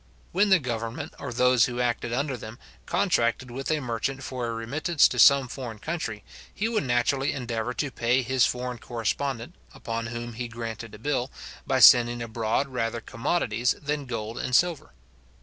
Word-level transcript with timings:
When 0.31 0.49
the 0.49 0.57
government, 0.57 1.13
or 1.19 1.31
those 1.31 1.65
who 1.65 1.79
acted 1.79 2.11
under 2.11 2.35
them, 2.35 2.57
contracted 2.87 3.51
with 3.51 3.69
a 3.69 3.79
merchant 3.81 4.23
for 4.23 4.47
a 4.47 4.51
remittance 4.51 5.07
to 5.07 5.19
some 5.19 5.47
foreign 5.47 5.77
country, 5.77 6.23
he 6.51 6.67
would 6.67 6.85
naturally 6.85 7.33
endeavour 7.33 7.75
to 7.75 7.91
pay 7.91 8.23
his 8.23 8.43
foreign 8.43 8.79
correspondent, 8.79 9.53
upon 9.75 10.07
whom 10.07 10.33
he 10.33 10.47
granted 10.47 10.95
a 10.95 10.97
bill, 10.97 11.29
by 11.67 11.79
sending 11.81 12.19
abroad 12.23 12.67
rather 12.69 12.99
commodities 12.99 13.75
than 13.79 14.07
gold 14.07 14.39
and 14.39 14.55
silver. 14.55 14.91